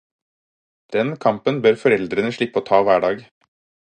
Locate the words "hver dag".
2.87-3.25